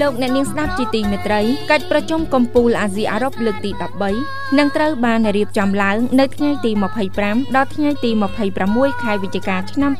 [0.00, 1.40] លោកអ្នកនាងស្ដាប់ជាទីមេត្រី
[1.70, 3.70] កិច្ចប្រជុំកំពូលអាស៊ីអារ៉ុបលើកទី
[4.14, 6.70] 13នឹងត្រូវបានរៀបចំឡើងនៅថ្ងៃទី
[7.14, 8.10] 25ដល់ថ្ងៃទី
[8.56, 9.92] 26ខែវិច្ឆិកាឆ្នាំ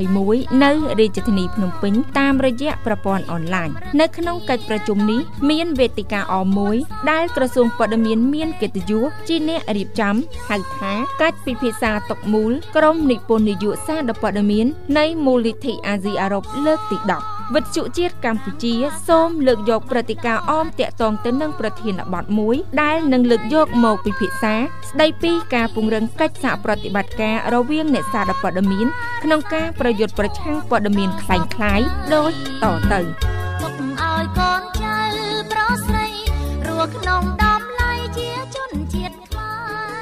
[0.00, 0.70] 2021នៅ
[1.00, 3.68] រាជធានីភ្នំពេញតាមរយៈប្រព័ន្ធអនឡាញ
[4.00, 5.20] នៅក្នុងកិច្ចប្រជុំនេះ
[5.50, 6.76] មានវេទិកាអមួយ
[7.10, 10.14] ដែលក្រសួងព័ត៌មានមានកិត្តិយសជាអ្នករៀបចំ
[10.48, 10.92] ហៅថា
[11.22, 14.66] កិច្ចពិភាក្សាតុកមូលក្រមនិពន្ធនយោបាយសារព័ត៌មាន
[14.98, 18.74] នៃមូលនិធិអាស៊ីអារ៉ុបលើកទី10 វិទ្យុជាតិកម្ពុជា
[19.08, 28.86] សូមលើកយកព្រឹត្តិការណ៍អមតាក់ទងទៅនឹងប្រធានបទមួយ ដែលនឹងលើកយកមកពិភាក្សា ស្ដីពីការពង្រឹងកិច្ចសហប្រតិបត្តិការរវាងអ្នកសារព័ត៌មាន
[29.24, 31.80] ក្នុងការប្រយុទ្ធប្រឆាំងព័ត៌មានខ្លែងខ្លាយ
[32.14, 33.00] ដូចតទៅ
[33.60, 34.98] ទុកឲ្យកូនចៅ
[35.52, 36.08] ប្រុសស្រី
[36.66, 39.52] រស់ក្នុងដំឡៃជាជនជាតិខ្មែ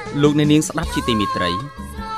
[0.05, 1.51] រលោកអ្នកនាងស្ដាប់ជាទីមេត្រី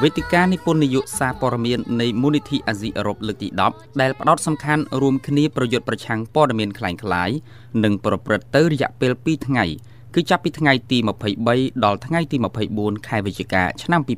[0.01, 7.35] វេទិកានិពន្ធនយោបាយសារព័ត៌មាននៃមូលនិធិអាស៊ីអឺរ៉ុបលើកទី10ដែលផ្ដោតសំខាន់រួមគ្នាប្រយុទ្ធប្រឆាំងព័ត៌មានคล้ายៗ
[7.83, 9.65] និងប្រព្រឹត្តទៅរយៈពេល2ថ្ងៃ
[10.15, 10.97] គឺចាប់ពីថ្ងៃទី
[11.41, 12.37] 23ដល់ថ្ងៃទី
[12.71, 14.15] 24ខែវិច្ឆិកាឆ្នាំ2021ឯក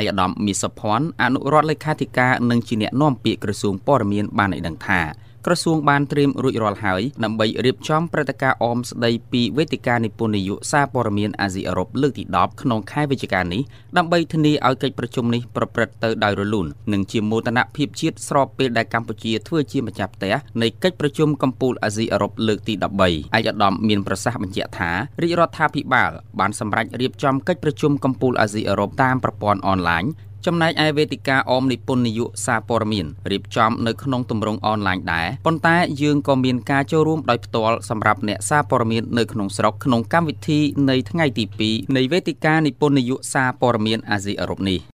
[0.00, 5.00] ឧត្តមមីសុភ័ណ្ឌអនុរដ្ឋលេខាធិការនិងជាអ្នកនាំពាក្យក្រសួងព័ត៌មានបានឲ្យដឹងថា
[5.45, 13.61] ក្រសួងបានត្រៀមរួចរាល់ហើយដើម្បីរៀបចំព្រឹត្តិការណ៍អមស្ដីពីវេទិកានិពន្ធនយោបាយសារព័ត៌មានអាស៊ីអឺរ៉ុបលើកទី10ក្នុងខែវិច្ឆិកានេះ
[13.97, 30.05] ដើម្បីធានាឲ្យកិច្ចប្រជុំនេះប្រព្រឹត្តទៅដោយរលូននិងជាមោទនភាពជាតិស្របពេលដែលកម្ពុជាធ្វើជាម្ចាស់ផ្ទះនៃកិច្ចប្រជុំកម្ពុជាអាស៊ីអឺរ៉ុបលើកទី13ឯកឧត្តមមានប្រសាសន៍បញ្ជាក់ថារាជរដ្ឋាភិបាលបានសម្រេចរៀបចំកិច្ចប្រជុំកម្ពុជាអាស៊ីអឺរ៉ុបតាមប្រព័ន្ធអនឡាញ
[30.45, 44.94] ចំណែកឯវេទិកាអមនិពន្ធនយោសារព័ត៌មានរៀបចំនៅក្នុងទម្រង់អនឡាញដែរប៉ុន្តែយើងក៏មានការចូលរួមដោយផ្ទាល់សម្រាប់អ្នកសារព័ត៌មាននៅក្នុងស្រុកក្នុងកម្មវិធីនៃថ្ងៃទី2នៃវេទិកានិពន្ធនយោសារព័ត៌មានអាស៊ីអឺរ៉ុបនេះ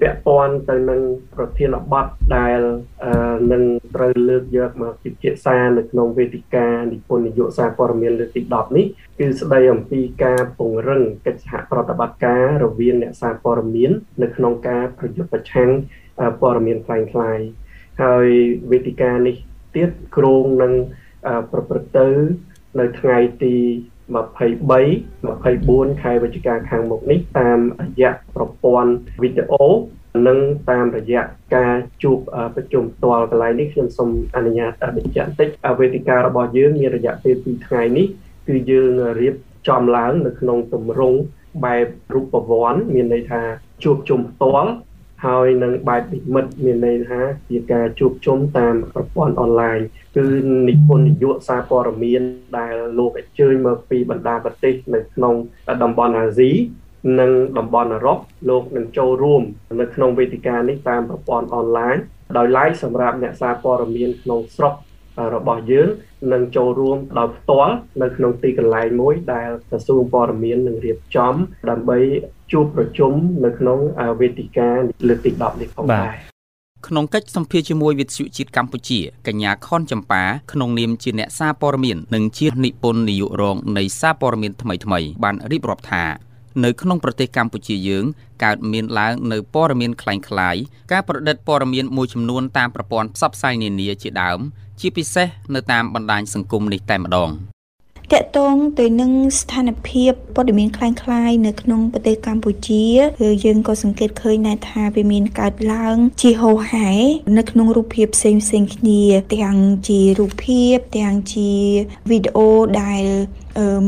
[0.00, 1.00] ពាក់ព័ន្ធទៅនឹង
[1.34, 2.60] ប្រធានបទដែល
[3.52, 3.62] នឹង
[3.94, 8.86] ត្រូវលើកយកមកពិភាក្សានៅក្នុងវេទិកានិពន្ធនយោបាយសារព័ត៌មានលើកទី10នេះ
[9.18, 13.92] គឺស្ដីអំពីការពង្រឹងកិច្ចសហប្រតិបត្តិការរវាងអ្នកសារព័ត៌មាន
[14.22, 15.70] នៅក្នុងការប្រយុទ្ធប្រឆាំង
[16.40, 16.98] ព័ត៌មានคล้า
[17.36, 17.46] ยៗ
[18.02, 18.26] ហើយ
[18.70, 19.36] វេទិកានេះ
[19.74, 20.72] ទៀតគ្រោងនឹង
[21.52, 22.08] ប្រព្រឹត្តទៅ
[22.80, 23.54] នៅថ្ងៃទី
[24.09, 24.17] 23
[25.89, 29.65] 24ខែវិច្ឆិកាខាងមុខនេះតាមរយៈប្រព័ន្ធវីដេអូ
[30.27, 30.39] និង
[30.69, 31.21] តាមរយៈ
[31.55, 32.17] ការជួប
[32.55, 35.49] ប្រជុំផ្ទាល់កន្លែងនេះខ្ញុំសូមអនុញ្ញាតបញ្ជាក់បន្តិច
[35.79, 38.07] វេទិការបស់យើងមានរយៈពេល2ថ្ងៃនេះ
[38.47, 39.35] គឺយើងរៀប
[39.67, 41.19] ចំឡើងនៅក្នុងទម្រង់
[41.65, 43.41] បែបរូបវ័ន្តមានន័យថា
[43.83, 44.71] ជួបជុំផ្ទាល់
[45.25, 49.77] ហើយនឹងបែបនិមិត្តមានន័យថាជាការជួបជុំតាមប្រព័ន្ធអនឡាញ
[50.17, 50.25] គឺ
[50.67, 52.21] និពន្ធនយោបាយសារព័ត៌មាន
[52.57, 55.35] ដែលលោកអញ្ជើញមកពីបណ្ដាប្រទេសនៅក្នុង
[55.83, 56.51] តំបន់អាស៊ី
[57.19, 58.19] និងតំបន់អឺរ៉ុប
[58.49, 59.43] លោកនឹងចូលរួម
[59.81, 61.95] នៅក្នុងវេទិកានេះតាមប្រព័ន្ធអនឡាញ
[62.37, 64.73] ដោយឡែកសម្រាប់អ្នកសារព័ត៌មានក្នុងស្រុក
[65.35, 65.89] របស់យើង
[66.33, 71.33] នឹងចូលរួមដោយផ្ទាល់នៅក្នុងទីកន្លែងមួយដែលក្រសួងព័ត៌មាននឹងរៀបចំ
[71.69, 71.99] ដើម្បី
[72.52, 73.12] ជួបប្រជុំ
[73.44, 73.78] នៅក្នុង
[74.20, 74.68] វេទិកា
[75.08, 76.10] លើកទី10នេះផងដែរ
[76.88, 86.04] ក្នុងកិច្ចសម្ភាសជាមួយវិទ្យុជាតិកម្ពុជាកញ្ញាខនចម្ប៉ាក្នុងនាមជាអ្នកសារព័ត៌មាននិងជានិពន្ធនាយករងនៃសារព័ត៌មានថ្មីៗបានរៀបរាប់ថា
[86.64, 88.04] នៅក្នុងប្រទេសកម្ពុជាយើង
[88.44, 90.60] កើតមានឡើងនៅព័ត៌មានคล้ายៗ
[90.92, 94.38] ការប្រឌិតព័ត៌មានមួយចំនួនតាមប្រព័ន្ធផ្សព្វផ្សាយនានាជាដើម
[94.80, 97.30] ជាពិសេសនៅតាមបណ្ដាញសង្គមនេះតែម្ដង
[98.12, 102.86] តកតងទៅនឹងស្ថានភាពព័ត៌មានคล้ายៗនៅក្នុងប្រទេសកម្ពុជា
[103.20, 106.90] គឺយើងក៏សង្កេតឃើញដែរថាវាមានកើតឡើងជាហូរហែ
[107.38, 109.02] នៅក្នុងរូបភាពផ្សេងផ្សេងគ្នា
[109.34, 109.56] ទាំង
[109.88, 111.52] ជារូបភាពទាំងជា
[112.10, 112.48] វីដេអូ
[112.82, 113.04] ដែល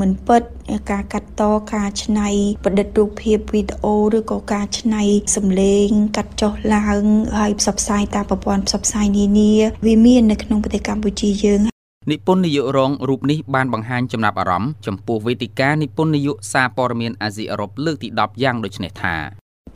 [0.00, 0.42] មិនពិត
[0.91, 1.42] ការកាត់ត
[1.74, 2.28] ការច្នៃ
[2.64, 5.02] ប្រឌិតរូបភាពវីដេអូឬក៏ការច្នៃ
[5.36, 7.02] សំឡេងកាត់ចុះឡើង
[7.38, 9.52] ហើយផ្សព្វផ្សាយតាមប្រព័ន្ធផ្សព្វផ្សាយនានា
[9.86, 11.69] វាមាននៅក្នុងប្រទេសកម្ពុជាយើង
[12.09, 19.15] និពន្ធនាយករងរូបនេះបានបង្ហាញចំណាប់អារម្មណ៍ចំពោះវេទិកានិពន្ធនាយកសារព័ត៌មានអាស៊ីអឺរ៉ុបលើកទី10យ៉ាងដូចនេះថា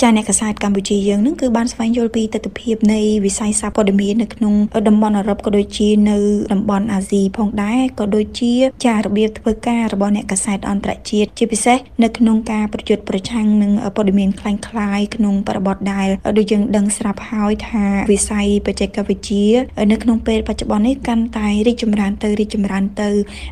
[0.02, 4.54] ចាអ្នកកសែតកម្ពុជាយើងនឹងគឺបានស្វែងយល់ពីទស្សនវិជ្ជានៃវិស័យសារព័ត៌មាននៅក្នុង
[4.88, 6.18] តំបន់អឺរ៉ុបក៏ដូចជានៅ
[6.52, 8.52] តំបន់អាស៊ីផងដែរក៏ដូចជា
[8.86, 16.08] ចារបៀបធ្វើការរបស់អ្នកកសែតអន្តរជាតិជាពិសេសនៅក្នុងការប្រយុទ្ធប្រឆាំងនឹងព័ត៌មានคล้ายៗក្នុងបរិបទដែល
[16.38, 19.46] ដូចយើងដឹងស្រាប់ហើយថាវិស័យបច្ចេកវិទ្យា
[19.92, 23.10] នៅក្នុងពេលបច្ចុប្បន្ននេះកាន់តែរីកចម្រើនទៅរីកចម្រើនទៅ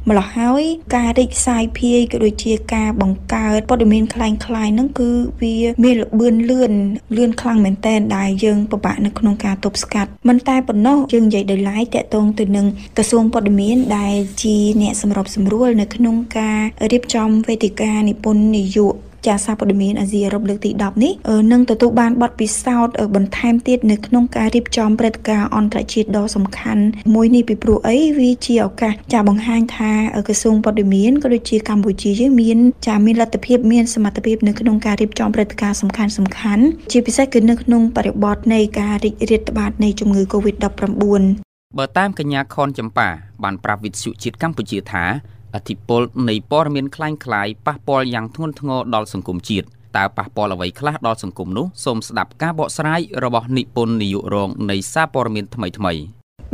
[0.08, 0.62] ម្ល៉េះហើយ
[0.96, 5.10] ការរីកសាយភាយក៏ដូចជាការបង្កើតព័ត៌មានคล้ายៗហ្នឹងគឺ
[5.43, 6.73] វាមានល្បឿន ឿននលឿន
[7.17, 12.65] លឿនខ្លាំងមែនតែនដែលយើងពិបាកនៅក្នុងការទប់ស្កាត់មិនតែប៉ុណ្ណោះយើងនិយាយដោយឡែកតកតងទៅនឹង
[12.97, 16.59] ក្រសួងព័ត៌មានដែលជាអ្នកសម្របសម្រួលនៅក្នុងការ
[16.91, 21.13] រៀបចំវេទិកានិពន្ធនយោបាយ ចាសារព័ត៌មានអាស៊ីអឺរ៉ុបលើកទី10នេះ
[21.51, 26.83] នឹងទទួលបានបទពិសោធន៍បន្ថែមទៀតនៅក្នុងការរៀបចំព្រឹត្តិការណ៍អន្តរជាតិដ៏សំខាន់
[27.13, 29.91] មួយនេះពីព្រោះអីវាជាឱកាសចាបង្ហាញថា
[30.27, 41.23] ក្រសួងព័ត៌មានក៏ដូចជាកម្ពុជាយើងមានចាមានលទ្ធភាពមានសមត្ថភាពនៅក្នុងការរៀបចំព្រឹត្តិការណ៍សំខាន់សំខាន់ជាពិសេសគឺនៅក្នុងបរិបទនៃការរីករាលដាលនៃជំងឺ Covid-19
[41.79, 43.07] បើតាមកញ្ញាខនចម្ប៉ា
[43.43, 45.03] បានប្រាប់វិទ្យុជាតិកម្ពុជាថា
[45.55, 49.66] អធិពលនៃព័ត៌មានคล้ายៗប៉ះពាល់យ៉ាងធ្ងន់ធ្ងរដល់សង្គមជាតិ
[49.96, 56.00] តើប៉ះពាល់អ្វីខ្លះដល់សង្គមនោះសូមស្ដាប់ការបកស្រាយរបស់និពន្ធនាយករងនៃសារព័ត៌មានថ្មីៗ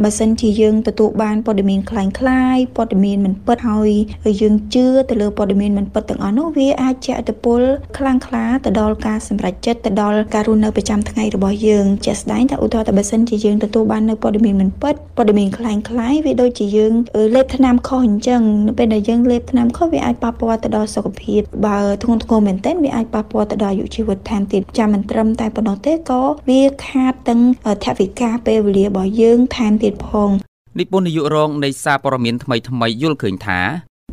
[0.02, 2.04] បើសិនជាយើងទទួលបានព័ត៌មានคล้า
[2.56, 3.90] ยៗព័ត៌មានមិនពិតហើយ
[4.40, 7.60] យើងជឿទៅលើព័ត៌មានមិនពិតទាំងអស់នោះវាអាចជះឥទ្ធិពល
[7.98, 16.92] ខ្លាំងក្លាទៅដល់ការសម្រេចចិត្តទៅដល់ការរស់នៅប្រចាំថ្ងៃរបស់យើងជាក់ស្ដែងថាឧទាហរណ៍ថាបើសិនជាយើងទទួលបាននៅព័ត៌មានមិនពិតព័ត៌មានคล้ายៗវាដូចជាយើង
[17.34, 27.40] លេបថ្នាំខុសអញ្ចឹងនៅពេលដែលយើងលេបថ្នាំខុសវាអាចប៉ះពាល់ទៅដល់សុខភាពបើធ្ងន់ធ្ងរមែនទែនវាអាចប៉ះពាល់ទៅដល់អាយុជីវិតថែមទៀតចាំមិនត្រឹមតែប៉ុណ្ណោះទេក៏វាខាតទាំង
[27.84, 30.29] ថវិកាពេលវេលារបស់យើងថែមទៀត តទៀតផង
[30.79, 33.59] និពន្ធនាយករងនៃសារព័ត៌មានថ្មីថ្មីយល់ឃើញថា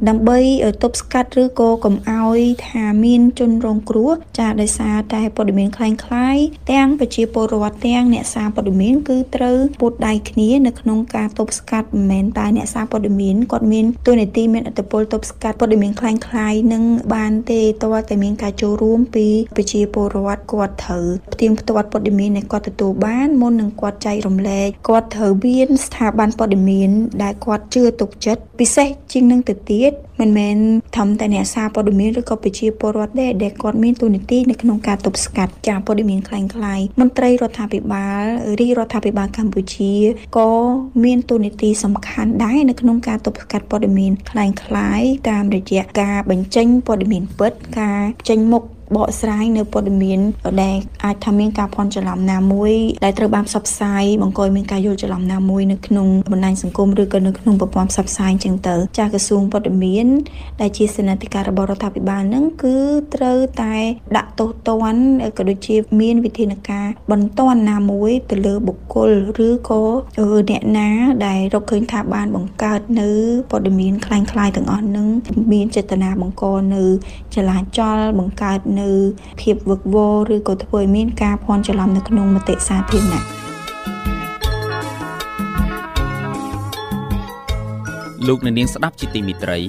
[0.09, 0.39] ដើម្បី
[0.83, 16.83] ទប់ស្កាត់ឬក៏កុំឲ្យថាមានជនរងគ្រោះចាដោយសារតែព័ត៌មានคล้ายៗទាំងប្រជាពលរដ្ឋទាំងអ្នកសារព័ត៌មានគឺត្រូវពុតដៃគ្នានៅក្នុងការទប់ស្កាត់មិនមែនតែអ្នកសារព័ត៌មានគាត់មានតួនាទីមានអត្តពលទប់ស្កាត់ព័ត៌មានคล้ายៗនឹង
[17.13, 26.89] បានទេតើតែមានការចូលរួមពីប្រជាពលរដ្ឋគាត់ត្រូវផ្ទៀងផ្ទាត់ព័ត៌មានដែលគាត់ទទួលបានមុននឹងគាត់ចែករំលែកគាត់ត្រូវមានស្ថាប័នព័ត៌មាន
[27.23, 30.57] ដែលគាត់ជឿទុកចិត្តពិសេសជាងនឹងទៅទៀតទៀត មិនមែន
[30.97, 38.23] ធំតែអ្នកសារព័ត៌មានឬក៏ប្រជាពលរដ្ឋដែរដែលគាត់មានទូនីតិនៅក្នុងការទប់ស្កាត់ចាព័ត៌មានคล้ายៗមន្ត្រីរដ្ឋាភិបាល
[38.59, 39.93] រាជរដ្ឋាភិបាលកម្ពុជា
[40.37, 40.51] ក៏
[41.03, 48.63] មានទូនីតិសំខាន់ដែរនៅក្នុងការទប់ស្កាត់ព័ត៌មានคล้ายៗតាមរយៈការបញ្ចេញព័ត៌មានពិតការចេញមុខ
[48.95, 50.19] បកស្រាយនៅព័ត៌មាន
[50.63, 52.73] ដែលអាចថាមានការភ័ន្តច្រឡំណាមួយ
[53.03, 60.07] ដែលត្រូវបានផ្សព្វផ្សាយបង្កឲ្យមានការយល់ច្រឡំណាមួយនៅក្នុងបណ្ដាញសង្គមឬក៏នៅក្នុងប្រព័ន្ធផ្សព្វផ្សាយចឹងទៅចាស់ក្រសួងព័ត៌មាន
[60.61, 62.77] ដែលជាសេនាធិការរបស់រដ្ឋាភិបាលនឹងគឺ
[63.15, 63.75] ត្រូវតែ
[64.17, 69.09] ដាក់ទោសទណ្ឌក៏ដូចជាមានវិធានការបន្ទាន់ណាមួយទៅលើបុគ្គល
[69.47, 69.81] ឬក៏
[70.49, 70.89] អ្នកណា
[71.27, 73.09] ដែលរកឃើញថាបានបង្កើតនៅ
[73.51, 75.07] ព័ត៌មានคล้ายៗទាំងអស់នឹង
[75.53, 76.43] មានចេតនាបង្ក
[76.75, 76.83] នៅ
[77.35, 78.89] ចលាចលបង្កើត នៅ
[79.41, 83.23] ភាពវឹកវរឬក៏ធ្វើឲ្យមានការភ័ន្តច្រឡំនៅក្នុងមតិសាធារណៈ
[88.27, 89.59] លោកអ្នកនាងស្ដាប់ជាទីមេត្រី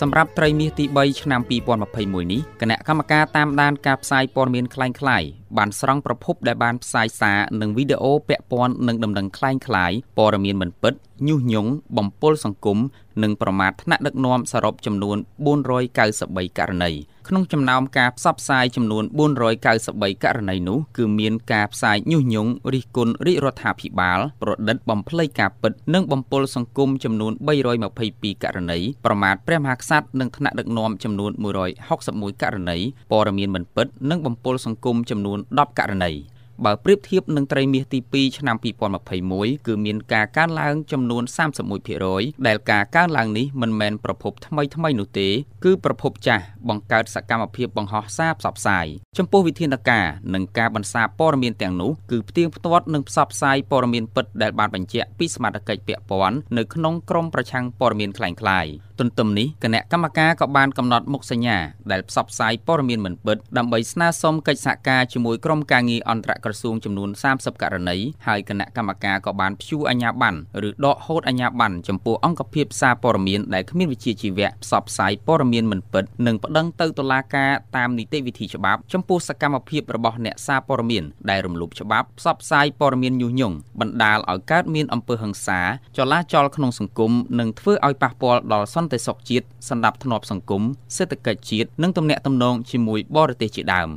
[0.00, 10.94] សម្រាប់ត្រីមាសទី3ឆ្នាំ2021នេះគណៈកម្មការតាមដានការផ្សាយព័ត៌មានคล้ายៗ បានស្រង់ប្រភពដែលបានផ្សាយសារនិងវីដេអូពាក់ព័ន្ធនឹងដំណឹងคล้ายៗព័ត៌មានមិនពិត
[11.28, 12.78] ញុះញង់បំពុលសង្គម
[13.22, 15.16] និងប្រមាថថ្នាក់ដឹកនាំសរុបចំនួន
[15.86, 16.92] 493ករណី
[17.28, 19.04] ក្នុងចំណោមការផ្សព្វផ្សាយចំនួន
[19.64, 27.32] 493ករណីនោះគឺមានការផ្សាយញុះញង់រិះគន់រាជរដ្ឋាភិបាលប្រឌិតបំភ្លៃការពិតនិងបំពុលសង្គមចំនួន
[27.88, 31.30] 322ករណីប្រមាថព្រះមហាក្សត្រនិងថ្នាក់ដឹកនាំចំនួន
[31.86, 32.78] 161ករណី
[33.12, 36.13] ព័ត៌មានមិនពិតនិងបំពុលសង្គមចំនួន នន10ករណី
[36.65, 38.55] បើប្រៀបធៀបនឹងត្រីមាសទី2ឆ្នាំ
[39.11, 41.23] 2021គឺមានការកើនឡើងចំនួន
[41.85, 45.29] 31%ដែលការកើនឡើងនេះមិនមែនប្រភពថ្មីថ្មីនោះទេ
[45.65, 48.85] គឺប្រភពចាស់បង្កើតសកម្មភាពបង្ហោះសារផ្សព្វផ្សាយ
[49.17, 58.67] ចំពោះវិធានការនិងការបន្សាព័ត៌មានទាំងនោះគឺផ្ទៀងផ្ទាត់នឹងផ្សព្វផ្សាយព័ត៌មានពិតដែលបានបញ្ជាក់ពីសមាជិកពាក់ព័ន្ធនៅក្នុងក្រមប្រឆាំងព័ត៌មានក្លែងក្លាយ។
[58.99, 61.57] ទន្ទឹមនេះគណៈកម្មការក៏បានកំណត់មុខសញ្ញា
[61.91, 85.59] ដែលផ្សព្វផ្សាយព័ត៌មានមិនពិតដើម្បីស្នើសុំកិច្ចសហការជាមួយក្រុមការងារអន្តរក្រសួងចំនួន30ករណីហើយគណៈកម្មការក៏បានព្យួរអាជ្ញាប័ណ្ណឬដកហូតអាជ្ញាប័ណ្ណចំពោះអង្គភាពសារព័ត៌មានដែលគ្មានវិជ្ជាជីវៈផ្សព្វផ្សាយព័ត៌មានមិនពិតនិងប្តឹងទៅតុលាការតាមនីតិវិធីច្បាប់ចំពោះសកម្មភាពរបស់អ្នកសារព័ត៌មានដែលរំលោភច្បាប់ផ្សព្វផ្សាយព័ត៌មានញុះញង់បណ្ដាលឲ្យកើតមានអំពើហិង្សា
[85.97, 90.63] ចលាចលក្នុងសង្គមនិងធ្វើឲ្យប៉ះពាល់ដល់សន្តិសុខជាតិសន្តិភាពសង្គម
[90.97, 93.89] សេដ្ឋកិច្ចជាតិនិងទំនាក់ទំនងជាមួយបរទេសជាដើម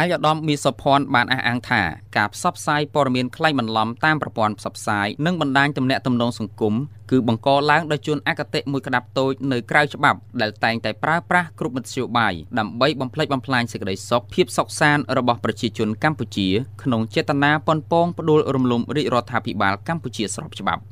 [0.00, 1.82] អាយដាមមីសុភ័ណ្ឌបានអះអាងថា
[2.16, 6.74] ការផ្សព្វផ្សាយព័ត៌មានក្លែងបន្លំតាមប្រព័ន្ធផ្សព្វផ្សាយនិងបណ្ដាញទំនាក់ទំនងសង្គម
[7.10, 16.48] គឺបង្កឡើងដោយជនអកតេមួយក្តាប់តូចនៅក្រៅច្បាប់ដែលតែងតែប្រើប្រាស់គ្រប់មធ្យោបាយដើម្បីបំផ្លិចបំផ្លាញសេចក្តីសុខភាពសុខសាន្តរបស់ប្រជាជនកម្ពុជា
[16.82, 20.82] ក្នុងចេតនាប៉ុនប៉ងផ្ដួលរំលំរាជរដ្ឋាភិបាលកម្ពុជាស្របច្បាប់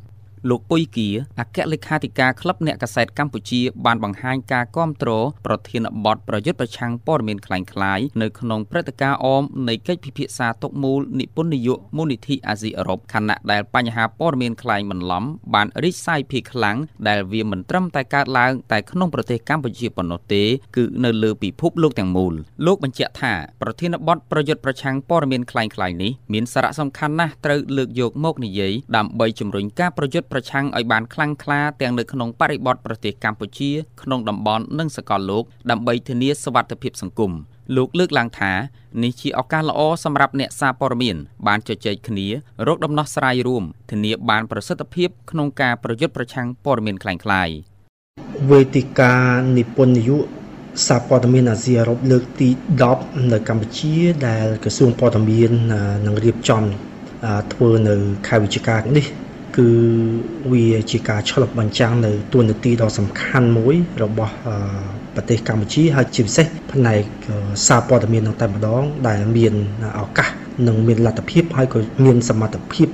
[0.49, 1.07] លោកពុយគៀ
[1.39, 5.09] អគ្គលេខាធិការក្លឹបអ្នកកាសែតកម្ពុជាបានបង្ហាញការគាំទ្រ
[5.45, 16.77] ប្រធានបទប្រយុទ្ធប្រឆាំងព័ត៌មានคล้ายៗនៅក្នុងព្រឹត្តិការណ៍អមនៃកិច្ចពិភាក្សាទុកមូលនិពន្ធនយោមូលនិធិអាស៊ីអឺរ៉ុបខណៈដែលបញ្ហាព័ត៌មានคล้ายបន្លំបានរីកសាយភាយខ្លាំង
[17.07, 20.43] ដែលវាមិនត្រឹមតែកើតឡើងតែក្នុងប្រទេសកម្ពុជាប៉ុណ្ណោះទេ
[20.75, 22.33] គឺនៅលើពិភពលោកទាំងមូល
[22.65, 37.31] លោកបញ្ជាក់ថាប្រធានបទប្រយុទ្ធប្រឆាំងព័ត៌មានคล้ายៗនេះមានសារៈសំខាន់ណាស់ត្រូវលើកយកមកនិយាយដើម្បីជំរុញការប្រយុទ្ធ ប្រឆាំងឲ្យបានខ្លាំងក្លាទាំងនៅក្នុងបរិបទប្រទេសកម្ពុជាក្នុងតំបន់និងសកលលោកដើម្បីធានាសុវត្ថិភាពសង្គម
[37.75, 38.51] លោកលើកឡើងថា
[39.03, 41.15] នេះជាឱកាសល្អសម្រាប់អ្នកសារព័ត៌មាន
[41.47, 42.27] បានជជែកគ្នា
[42.67, 47.55] រកដំណោះស្រាយរួមធានាបានប្រសិទ្ធភាពក្នុងការប្រយុទ្ធប្រឆាំងព័ត៌មានคล้ายៗ
[48.51, 49.15] វេទិកា
[49.57, 50.17] និពន្ធនយោ
[50.87, 52.49] សារព័ត៌មានអាស៊ីអឺរ៉ុបលើកទី
[52.89, 53.95] 10នៅកម្ពុជា
[54.27, 55.51] ដែលក្រសួងព័ត៌មាន
[56.05, 56.63] នឹងរៀបចំ
[57.53, 57.95] ធ្វើនៅ
[58.27, 59.05] ខែវិច្ឆិកានេះ
[59.57, 59.69] គឺ
[60.51, 64.33] វាជាការឆ្លុះបញ្ចាំងនៅទួនាទីដ៏សំខាន់មួយរបស់
[65.15, 67.01] ប្រទេសកម្ពុជាហើយជាពិសេសផ្នែក
[67.67, 69.53] សារព័ត៌មាននឹងតែម្ដងដែលមាន
[69.99, 70.29] ឱកាស
[70.67, 72.89] និងមានលទ្ធភាពហើយក៏មានសមត្ថភាព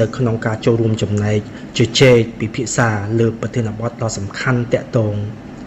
[0.00, 1.38] នៅក្នុងការចូលរួមចំណែក
[1.78, 2.88] ជជែកពិភាក្សា
[3.18, 5.14] លើប្រធានបទដ៏សំខាន់តាក់ទង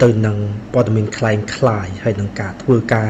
[0.03, 0.37] ទៅនឹង
[0.73, 3.09] ព័ត៌មានคล้ายคล้ายហើយនឹងការធ្វើការ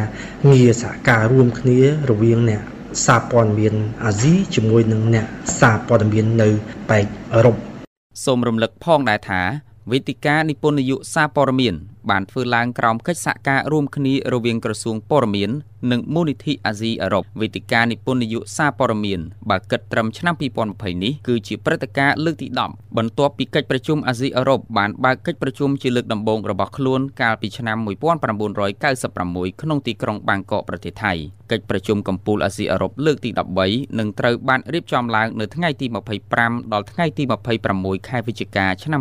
[0.51, 2.63] ងារសហការរួមគ្នារវាងអ្នក
[3.04, 3.74] សារព័ត៌មាន
[4.04, 5.26] អាស៊ីជាមួយនឹងអ្នក
[5.60, 6.48] សារព័ត៌មាននៅ
[6.90, 7.56] ប៉ែកអឺរ៉ុប
[8.24, 9.40] សូមរំលឹកផងដែរថា
[9.90, 11.74] វេទិកានិពន្ធនយោសារព័ត៌មាន
[12.10, 15.50] បានធ្វើឡើងក្រោមកិច្ចសហការរួមគ្នារវាងក្រសួងព័ត៌មាន
[15.92, 19.20] និងមូលនិធិអាស៊ីអឺរ៉ុបវេទិកានិពន្ធនយោសារព័ត៌មាន
[19.50, 20.34] បើគិតត្រឹមឆ្នាំ
[20.68, 31.12] 2020នេះគឺជាព្រឹត្តិការណ៍លើកទី10បន្ទាប់ពីកិច្ចប្រជុំអាស៊ីអឺរ៉ុបបានបើកកិច្ចប្រជុំជាលើកដំបូងរបស់ខ្លួនកាលពីឆ្នាំ1996ក្នុងទីក្រុងបាងកកប្រទេសថៃ
[31.50, 33.30] កិច្ចប្រជុំកំពូលអាស៊ីអឺរ៉ុបលើកទី
[33.64, 35.86] 13នឹងត្រូវបានរៀបចំឡើងនៅថ្ងៃទី
[36.30, 37.22] 25ដល់ថ្ងៃទី
[37.66, 39.00] 26ខែវិច្ឆិកាឆ្នាំ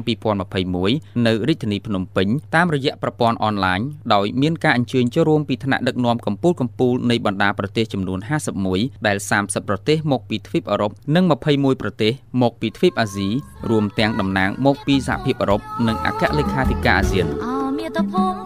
[0.64, 3.80] 2021នៅរាជធានីភ្នំពេញតាមរយៈប្រព័ន្ធអនឡាញ
[4.14, 8.20] ដោយមានការអញ្ជើញចូលរួមពីថ្នាក់ដឹកនាំកំពូលកំពូលនៃបណ្ដាប្រទេសចំនួន
[8.64, 12.12] 51ដែល30ប្រទេសមកពីទ្វីបអឺរ៉ុបនិង21ប្រទេស
[12.42, 13.30] មកពីទ្វីបអាស៊ី
[13.70, 17.28] រួមទាំងតំណាងមកពីសហភាពអឺរ៉ុបនិងអគ្គលេខាធិការអាស៊ាន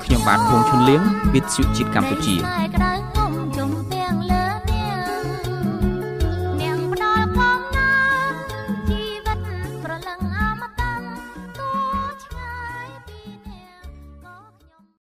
[0.04, 1.02] ខ្ញុំបាទភួងឈុនលៀង
[1.34, 2.89] វិទ្យុជាតិកម្ពុជា